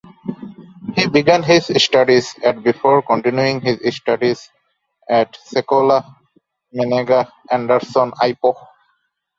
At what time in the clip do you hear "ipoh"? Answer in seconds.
8.13-8.55